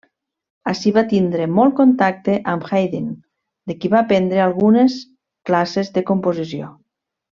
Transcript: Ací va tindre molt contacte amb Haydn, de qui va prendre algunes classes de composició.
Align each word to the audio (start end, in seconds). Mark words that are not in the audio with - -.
Ací 0.69 0.93
va 0.93 1.01
tindre 1.11 1.45
molt 1.57 1.75
contacte 1.79 2.37
amb 2.53 2.65
Haydn, 2.69 3.11
de 3.73 3.75
qui 3.83 3.91
va 3.97 4.03
prendre 4.13 4.41
algunes 4.47 4.97
classes 5.51 5.93
de 5.99 6.05
composició. 6.13 6.73